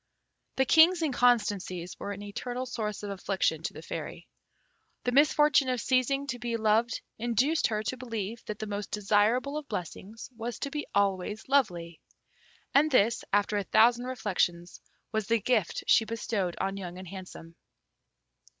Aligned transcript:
The 0.55 0.65
King's 0.65 1.03
inconstancies 1.03 1.95
were 1.99 2.11
an 2.11 2.23
eternal 2.23 2.65
source 2.65 3.03
of 3.03 3.11
affliction 3.11 3.61
to 3.61 3.73
the 3.73 3.83
Fairy. 3.83 4.27
The 5.03 5.11
misfortune 5.11 5.69
of 5.69 5.79
ceasing 5.79 6.25
to 6.25 6.39
be 6.39 6.57
loved 6.57 6.99
induced 7.19 7.67
her 7.67 7.83
to 7.83 7.97
believe 7.97 8.43
that 8.45 8.57
the 8.57 8.65
most 8.65 8.89
desirable 8.89 9.59
of 9.59 9.67
blessings 9.67 10.31
was 10.35 10.57
to 10.61 10.71
be 10.71 10.87
always 10.95 11.47
lovely. 11.47 11.99
And 12.73 12.89
this, 12.89 13.23
after 13.31 13.57
a 13.57 13.63
thousand 13.63 14.05
reflections, 14.07 14.81
was 15.11 15.27
the 15.27 15.39
gift 15.39 15.83
she 15.85 16.03
bestowed 16.05 16.57
on 16.59 16.77
Young 16.77 16.97
and 16.97 17.07
Handsome. 17.07 17.55